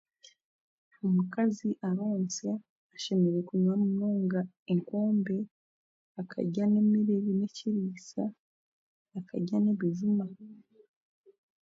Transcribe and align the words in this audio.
omukazi 1.05 1.69
aronsa 1.87 2.51
ashemereire 2.95 3.41
kunywa 3.47 3.73
munonga 3.83 4.41
enkombe 4.71 5.37
akarya 6.21 6.63
n'emere 6.67 7.15
eine 7.29 7.45
ekiriisa 7.49 8.23
akarya 9.17 9.57
n'ebijuma 9.61 10.25